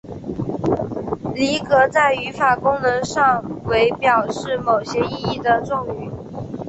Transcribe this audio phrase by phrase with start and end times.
[1.35, 6.09] 离格在语法功能上为表示某些意义的状语。